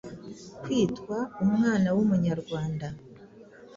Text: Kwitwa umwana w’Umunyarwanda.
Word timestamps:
Kwitwa 0.61 1.17
umwana 1.45 1.87
w’Umunyarwanda. 1.95 2.87